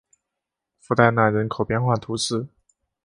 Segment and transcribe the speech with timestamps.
[0.79, 2.47] 弗代纳人口变化图示